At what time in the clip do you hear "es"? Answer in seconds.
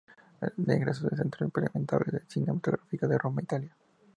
0.47-0.67